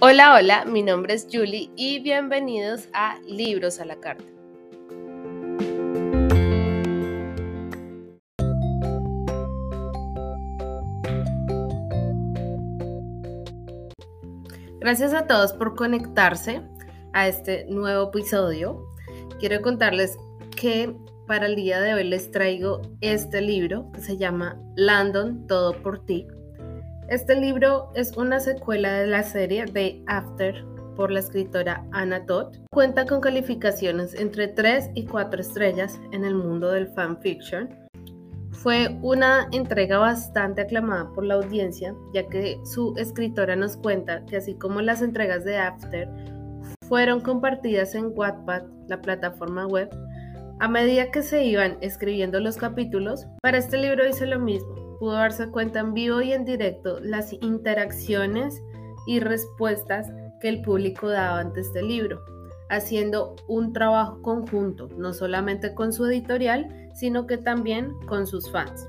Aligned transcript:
Hola, 0.00 0.36
hola, 0.36 0.64
mi 0.64 0.84
nombre 0.84 1.14
es 1.14 1.26
Julie 1.28 1.72
y 1.74 1.98
bienvenidos 1.98 2.88
a 2.92 3.18
Libros 3.26 3.80
a 3.80 3.84
la 3.84 3.96
Carta. 3.96 4.22
Gracias 14.78 15.12
a 15.14 15.26
todos 15.26 15.52
por 15.52 15.74
conectarse 15.74 16.62
a 17.12 17.26
este 17.26 17.64
nuevo 17.64 18.10
episodio. 18.10 18.86
Quiero 19.40 19.60
contarles 19.62 20.16
que 20.54 20.94
para 21.26 21.46
el 21.46 21.56
día 21.56 21.80
de 21.80 21.94
hoy 21.94 22.04
les 22.04 22.30
traigo 22.30 22.82
este 23.00 23.40
libro 23.40 23.90
que 23.92 24.00
se 24.00 24.16
llama 24.16 24.60
Landon, 24.76 25.48
todo 25.48 25.82
por 25.82 26.06
ti 26.06 26.28
este 27.08 27.34
libro 27.34 27.90
es 27.94 28.16
una 28.16 28.38
secuela 28.38 28.92
de 28.92 29.06
la 29.06 29.22
serie 29.22 29.64
The 29.64 30.02
After 30.06 30.64
por 30.94 31.10
la 31.10 31.20
escritora 31.20 31.86
Anna 31.92 32.26
Todd. 32.26 32.54
Cuenta 32.70 33.06
con 33.06 33.20
calificaciones 33.20 34.14
entre 34.14 34.48
3 34.48 34.90
y 34.94 35.06
4 35.06 35.40
estrellas 35.40 35.98
en 36.12 36.24
el 36.24 36.34
mundo 36.34 36.70
del 36.70 36.88
fanfiction. 36.88 37.70
Fue 38.50 38.98
una 39.00 39.48
entrega 39.52 39.98
bastante 39.98 40.62
aclamada 40.62 41.10
por 41.14 41.24
la 41.24 41.34
audiencia, 41.34 41.94
ya 42.12 42.28
que 42.28 42.60
su 42.64 42.94
escritora 42.98 43.56
nos 43.56 43.76
cuenta 43.78 44.26
que 44.26 44.36
así 44.36 44.54
como 44.54 44.82
las 44.82 45.00
entregas 45.00 45.44
de 45.44 45.56
After 45.56 46.08
fueron 46.88 47.20
compartidas 47.20 47.94
en 47.94 48.12
Wattpad, 48.14 48.64
la 48.88 49.00
plataforma 49.00 49.66
web, 49.66 49.88
a 50.60 50.68
medida 50.68 51.10
que 51.10 51.22
se 51.22 51.44
iban 51.44 51.78
escribiendo 51.80 52.40
los 52.40 52.56
capítulos, 52.56 53.26
para 53.40 53.58
este 53.58 53.78
libro 53.78 54.06
hizo 54.06 54.26
lo 54.26 54.40
mismo 54.40 54.77
pudo 54.98 55.12
darse 55.12 55.50
cuenta 55.50 55.80
en 55.80 55.94
vivo 55.94 56.20
y 56.20 56.32
en 56.32 56.44
directo 56.44 57.00
las 57.00 57.32
interacciones 57.32 58.62
y 59.06 59.20
respuestas 59.20 60.10
que 60.40 60.48
el 60.48 60.62
público 60.62 61.08
daba 61.08 61.40
ante 61.40 61.60
este 61.60 61.82
libro, 61.82 62.22
haciendo 62.68 63.36
un 63.48 63.72
trabajo 63.72 64.20
conjunto, 64.22 64.88
no 64.96 65.12
solamente 65.12 65.74
con 65.74 65.92
su 65.92 66.06
editorial, 66.06 66.90
sino 66.94 67.26
que 67.26 67.38
también 67.38 67.92
con 68.06 68.26
sus 68.26 68.50
fans. 68.50 68.88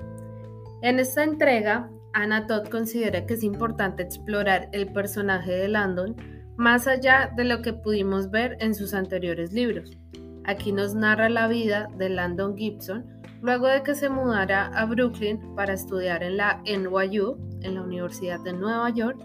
En 0.81 0.99
esta 0.99 1.23
entrega, 1.23 1.89
Anna 2.13 2.47
Todd 2.47 2.67
considera 2.69 3.25
que 3.25 3.35
es 3.35 3.43
importante 3.43 4.03
explorar 4.03 4.69
el 4.71 4.91
personaje 4.91 5.51
de 5.51 5.67
Landon 5.67 6.15
más 6.57 6.87
allá 6.87 7.31
de 7.35 7.45
lo 7.45 7.61
que 7.61 7.73
pudimos 7.73 8.31
ver 8.31 8.57
en 8.59 8.75
sus 8.75 8.93
anteriores 8.93 9.53
libros. 9.53 9.97
Aquí 10.45 10.71
nos 10.71 10.95
narra 10.95 11.29
la 11.29 11.47
vida 11.47 11.87
de 11.97 12.09
Landon 12.09 12.57
Gibson, 12.57 13.05
Luego 13.41 13.67
de 13.67 13.83
que 13.83 13.95
se 13.95 14.09
mudara 14.09 14.67
a 14.67 14.85
Brooklyn 14.85 15.55
para 15.55 15.73
estudiar 15.73 16.23
en 16.23 16.37
la 16.37 16.61
NYU, 16.65 17.37
en 17.61 17.75
la 17.75 17.81
Universidad 17.81 18.39
de 18.41 18.53
Nueva 18.53 18.89
York, 18.89 19.17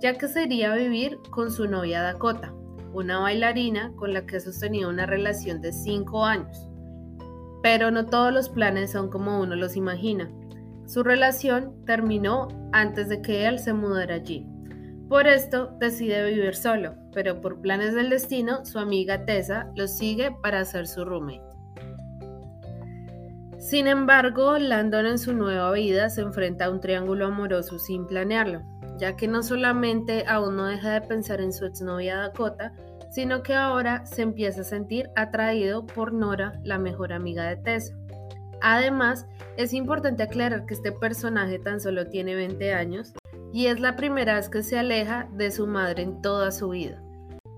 ya 0.00 0.14
que 0.14 0.28
se 0.28 0.44
iría 0.44 0.72
a 0.72 0.76
vivir 0.76 1.18
con 1.30 1.50
su 1.50 1.66
novia 1.66 2.02
Dakota, 2.02 2.52
una 2.92 3.18
bailarina 3.18 3.92
con 3.96 4.14
la 4.14 4.24
que 4.24 4.40
sostenía 4.40 4.88
una 4.88 5.06
relación 5.06 5.60
de 5.60 5.72
5 5.72 6.24
años. 6.24 6.68
Pero 7.62 7.90
no 7.90 8.06
todos 8.06 8.32
los 8.32 8.48
planes 8.48 8.92
son 8.92 9.10
como 9.10 9.40
uno 9.40 9.54
los 9.54 9.76
imagina. 9.76 10.30
Su 10.86 11.02
relación 11.02 11.84
terminó 11.84 12.48
antes 12.72 13.08
de 13.08 13.20
que 13.20 13.46
él 13.46 13.58
se 13.58 13.74
mudara 13.74 14.14
allí. 14.14 14.46
Por 15.08 15.26
esto 15.26 15.76
decide 15.78 16.30
vivir 16.30 16.54
solo, 16.54 16.94
pero 17.12 17.40
por 17.40 17.60
planes 17.60 17.94
del 17.94 18.10
destino, 18.10 18.64
su 18.64 18.78
amiga 18.78 19.24
Tessa 19.24 19.70
lo 19.74 19.88
sigue 19.88 20.30
para 20.42 20.64
ser 20.64 20.86
su 20.86 21.04
roommate. 21.04 21.47
Sin 23.58 23.88
embargo, 23.88 24.56
Landon 24.56 25.06
en 25.06 25.18
su 25.18 25.34
nueva 25.34 25.72
vida 25.72 26.08
se 26.10 26.20
enfrenta 26.20 26.66
a 26.66 26.70
un 26.70 26.80
triángulo 26.80 27.26
amoroso 27.26 27.78
sin 27.78 28.06
planearlo, 28.06 28.62
ya 28.98 29.16
que 29.16 29.26
no 29.26 29.42
solamente 29.42 30.24
aún 30.26 30.56
no 30.56 30.66
deja 30.66 30.92
de 30.92 31.00
pensar 31.00 31.40
en 31.40 31.52
su 31.52 31.66
exnovia 31.66 32.18
Dakota, 32.18 32.72
sino 33.10 33.42
que 33.42 33.54
ahora 33.54 34.06
se 34.06 34.22
empieza 34.22 34.60
a 34.60 34.64
sentir 34.64 35.10
atraído 35.16 35.86
por 35.86 36.12
Nora, 36.12 36.60
la 36.62 36.78
mejor 36.78 37.12
amiga 37.12 37.44
de 37.48 37.56
Tessa. 37.56 37.96
Además, 38.60 39.26
es 39.56 39.72
importante 39.72 40.22
aclarar 40.22 40.64
que 40.64 40.74
este 40.74 40.92
personaje 40.92 41.58
tan 41.58 41.80
solo 41.80 42.06
tiene 42.06 42.36
20 42.36 42.72
años 42.72 43.12
y 43.52 43.66
es 43.66 43.80
la 43.80 43.96
primera 43.96 44.34
vez 44.34 44.48
que 44.48 44.62
se 44.62 44.78
aleja 44.78 45.28
de 45.32 45.50
su 45.50 45.66
madre 45.66 46.02
en 46.02 46.22
toda 46.22 46.52
su 46.52 46.70
vida. 46.70 47.02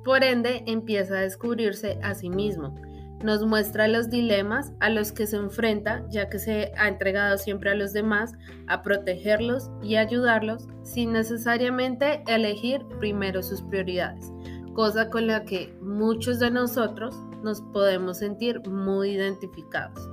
Por 0.04 0.24
ende, 0.24 0.62
empieza 0.66 1.18
a 1.18 1.20
descubrirse 1.20 1.98
a 2.02 2.14
sí 2.14 2.30
mismo, 2.30 2.74
nos 3.22 3.44
muestra 3.44 3.86
los 3.86 4.08
dilemas 4.08 4.72
a 4.80 4.88
los 4.88 5.12
que 5.12 5.26
se 5.26 5.36
enfrenta, 5.36 6.04
ya 6.08 6.28
que 6.28 6.38
se 6.38 6.72
ha 6.76 6.88
entregado 6.88 7.36
siempre 7.38 7.70
a 7.70 7.74
los 7.74 7.92
demás 7.92 8.32
a 8.66 8.82
protegerlos 8.82 9.70
y 9.82 9.96
ayudarlos 9.96 10.66
sin 10.82 11.12
necesariamente 11.12 12.22
elegir 12.26 12.84
primero 12.98 13.42
sus 13.42 13.62
prioridades, 13.62 14.32
cosa 14.74 15.10
con 15.10 15.26
la 15.26 15.44
que 15.44 15.74
muchos 15.82 16.38
de 16.38 16.50
nosotros 16.50 17.14
nos 17.42 17.60
podemos 17.60 18.18
sentir 18.18 18.66
muy 18.68 19.10
identificados. 19.10 20.08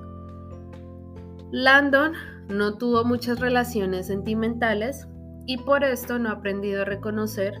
Landon 1.50 2.12
no 2.48 2.76
tuvo 2.76 3.04
muchas 3.04 3.40
relaciones 3.40 4.06
sentimentales 4.06 5.08
y 5.46 5.56
por 5.56 5.82
esto 5.82 6.18
no 6.18 6.28
ha 6.28 6.32
aprendido 6.32 6.82
a 6.82 6.84
reconocer 6.84 7.54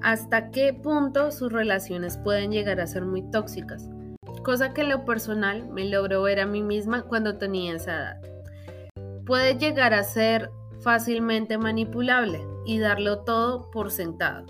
hasta 0.00 0.50
qué 0.50 0.72
punto 0.72 1.30
sus 1.30 1.52
relaciones 1.52 2.16
pueden 2.16 2.50
llegar 2.50 2.80
a 2.80 2.86
ser 2.86 3.04
muy 3.04 3.22
tóxicas 3.30 3.88
cosa 4.42 4.74
que 4.74 4.82
en 4.82 4.88
lo 4.88 5.04
personal 5.04 5.68
me 5.68 5.84
logró 5.84 6.22
ver 6.22 6.40
a 6.40 6.46
mí 6.46 6.62
misma 6.62 7.02
cuando 7.02 7.38
tenía 7.38 7.76
esa 7.76 7.96
edad. 7.96 8.20
Puede 9.24 9.56
llegar 9.56 9.94
a 9.94 10.02
ser 10.02 10.50
fácilmente 10.80 11.58
manipulable 11.58 12.44
y 12.66 12.78
darlo 12.78 13.20
todo 13.20 13.70
por 13.70 13.90
sentado. 13.90 14.46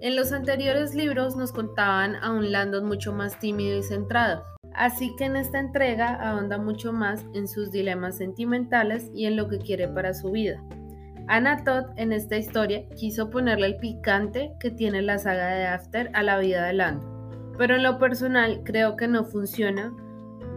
En 0.00 0.16
los 0.16 0.32
anteriores 0.32 0.94
libros 0.94 1.36
nos 1.36 1.52
contaban 1.52 2.16
a 2.16 2.32
un 2.32 2.50
Landon 2.50 2.86
mucho 2.86 3.12
más 3.12 3.38
tímido 3.38 3.78
y 3.78 3.82
centrado, 3.82 4.44
así 4.74 5.14
que 5.16 5.24
en 5.24 5.36
esta 5.36 5.60
entrega 5.60 6.14
ahonda 6.14 6.58
mucho 6.58 6.92
más 6.92 7.24
en 7.34 7.46
sus 7.46 7.70
dilemas 7.70 8.16
sentimentales 8.16 9.10
y 9.14 9.26
en 9.26 9.36
lo 9.36 9.48
que 9.48 9.58
quiere 9.58 9.88
para 9.88 10.14
su 10.14 10.32
vida. 10.32 10.62
Anna 11.28 11.62
Todd 11.62 11.86
en 11.96 12.12
esta 12.12 12.36
historia 12.36 12.88
quiso 12.96 13.30
ponerle 13.30 13.66
el 13.66 13.76
picante 13.76 14.54
que 14.58 14.72
tiene 14.72 15.02
la 15.02 15.18
saga 15.18 15.54
de 15.54 15.66
After 15.66 16.10
a 16.14 16.22
la 16.24 16.38
vida 16.38 16.66
de 16.66 16.72
Landon 16.72 17.11
pero 17.58 17.76
en 17.76 17.82
lo 17.82 17.98
personal 17.98 18.62
creo 18.64 18.96
que 18.96 19.08
no 19.08 19.24
funciona 19.24 19.92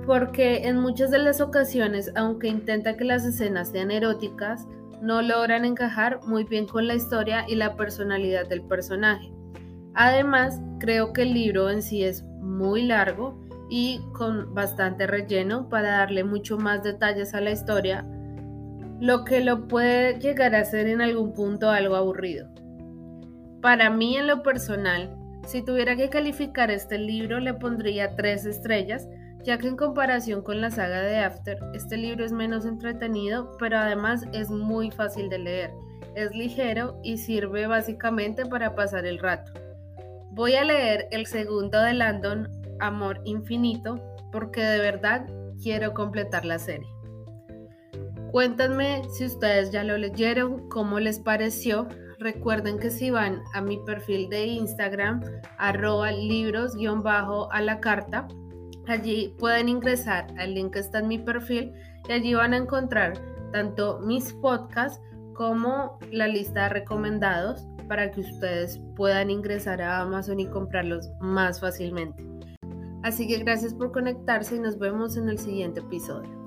porque 0.05 0.67
en 0.67 0.77
muchas 0.77 1.09
de 1.11 1.19
las 1.19 1.41
ocasiones, 1.41 2.11
aunque 2.15 2.47
intenta 2.47 2.95
que 2.95 3.05
las 3.05 3.25
escenas 3.25 3.69
sean 3.69 3.91
eróticas, 3.91 4.67
no 5.01 5.21
logran 5.21 5.65
encajar 5.65 6.19
muy 6.25 6.43
bien 6.43 6.67
con 6.67 6.87
la 6.87 6.95
historia 6.95 7.45
y 7.47 7.55
la 7.55 7.75
personalidad 7.75 8.47
del 8.47 8.61
personaje. 8.61 9.31
Además, 9.93 10.61
creo 10.79 11.13
que 11.13 11.23
el 11.23 11.33
libro 11.33 11.69
en 11.69 11.81
sí 11.81 12.03
es 12.03 12.23
muy 12.41 12.83
largo 12.83 13.39
y 13.69 14.01
con 14.13 14.53
bastante 14.53 15.07
relleno 15.07 15.69
para 15.69 15.91
darle 15.91 16.23
mucho 16.23 16.57
más 16.57 16.83
detalles 16.83 17.33
a 17.33 17.41
la 17.41 17.51
historia, 17.51 18.05
lo 18.99 19.25
que 19.25 19.41
lo 19.41 19.67
puede 19.67 20.19
llegar 20.19 20.53
a 20.55 20.65
ser 20.65 20.87
en 20.87 21.01
algún 21.01 21.33
punto 21.33 21.69
algo 21.69 21.95
aburrido. 21.95 22.47
Para 23.61 23.89
mí 23.89 24.17
en 24.17 24.27
lo 24.27 24.43
personal, 24.43 25.15
si 25.45 25.61
tuviera 25.61 25.95
que 25.95 26.09
calificar 26.09 26.71
este 26.71 26.97
libro 26.97 27.39
le 27.39 27.53
pondría 27.53 28.15
tres 28.15 28.45
estrellas, 28.45 29.07
ya 29.43 29.57
que 29.59 29.67
en 29.67 29.77
comparación 29.77 30.41
con 30.41 30.59
la 30.59 30.71
saga 30.71 31.01
de 31.01 31.19
After, 31.19 31.59
este 31.73 31.97
libro 31.97 32.25
es 32.25 32.31
menos 32.31 32.65
entretenido, 32.65 33.55
pero 33.59 33.77
además 33.77 34.23
es 34.33 34.49
muy 34.49 34.89
fácil 34.89 35.29
de 35.29 35.37
leer. 35.37 35.71
Es 36.15 36.31
ligero 36.31 36.99
y 37.03 37.17
sirve 37.17 37.67
básicamente 37.67 38.45
para 38.45 38.73
pasar 38.73 39.05
el 39.05 39.19
rato. 39.19 39.53
Voy 40.31 40.55
a 40.55 40.63
leer 40.63 41.07
el 41.11 41.27
segundo 41.27 41.79
de 41.81 41.93
Landon, 41.93 42.49
Amor 42.79 43.21
Infinito, 43.23 44.01
porque 44.31 44.61
de 44.61 44.79
verdad 44.79 45.27
quiero 45.61 45.93
completar 45.93 46.43
la 46.43 46.57
serie. 46.57 46.89
Cuéntenme 48.31 49.03
si 49.13 49.25
ustedes 49.25 49.71
ya 49.71 49.83
lo 49.83 49.97
leyeron, 49.97 50.67
cómo 50.69 50.99
les 50.99 51.19
pareció, 51.19 51.87
Recuerden 52.19 52.79
que 52.79 52.89
si 52.89 53.09
van 53.09 53.43
a 53.53 53.61
mi 53.61 53.77
perfil 53.77 54.29
de 54.29 54.45
Instagram, 54.45 55.21
arroba 55.57 56.11
libros-a 56.11 57.61
la 57.61 57.79
carta, 57.79 58.27
allí 58.87 59.35
pueden 59.37 59.69
ingresar 59.69 60.27
al 60.37 60.53
link 60.53 60.73
que 60.73 60.79
está 60.79 60.99
en 60.99 61.07
mi 61.07 61.17
perfil 61.17 61.73
y 62.07 62.11
allí 62.11 62.33
van 62.33 62.53
a 62.53 62.57
encontrar 62.57 63.13
tanto 63.51 63.99
mis 63.99 64.33
podcasts 64.33 65.01
como 65.33 65.99
la 66.11 66.27
lista 66.27 66.63
de 66.63 66.69
recomendados 66.69 67.67
para 67.87 68.11
que 68.11 68.21
ustedes 68.21 68.79
puedan 68.95 69.29
ingresar 69.29 69.81
a 69.81 69.99
Amazon 69.99 70.39
y 70.39 70.47
comprarlos 70.47 71.11
más 71.19 71.59
fácilmente. 71.59 72.25
Así 73.03 73.27
que 73.27 73.37
gracias 73.37 73.73
por 73.73 73.91
conectarse 73.91 74.55
y 74.55 74.59
nos 74.59 74.79
vemos 74.79 75.17
en 75.17 75.29
el 75.29 75.37
siguiente 75.37 75.81
episodio. 75.81 76.44